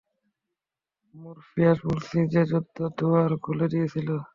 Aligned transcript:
Morpheus 1.15 1.77
বলছি, 1.87 2.17
যে 2.33 2.41
বদ্ধ 2.51 2.77
দুয়ার 2.97 3.31
খুলে 3.43 3.67
দিয়েছিল। 3.73 4.09